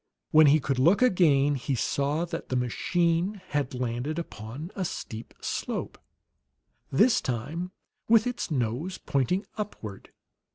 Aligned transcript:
When 0.31 0.47
he 0.47 0.59
could 0.59 0.79
look 0.79 1.03
again, 1.03 1.53
he 1.53 1.75
saw 1.75 2.25
that 2.25 2.49
the 2.49 2.55
machine 2.55 3.39
had 3.49 3.75
landed 3.75 4.17
upon 4.17 4.71
a 4.75 4.83
steep 4.83 5.35
slope, 5.41 5.99
this 6.91 7.21
time 7.21 7.71
with 8.07 8.25
its 8.25 8.49
nose 8.49 8.97
pointing 8.97 9.45
upward. 9.59 10.11